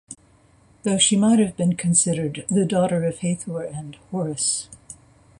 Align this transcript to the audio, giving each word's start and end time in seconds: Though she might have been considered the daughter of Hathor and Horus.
Though 0.81 0.97
she 0.97 1.15
might 1.15 1.37
have 1.37 1.55
been 1.55 1.75
considered 1.77 2.43
the 2.49 2.65
daughter 2.65 3.03
of 3.03 3.19
Hathor 3.19 3.61
and 3.61 3.97
Horus. 4.09 4.67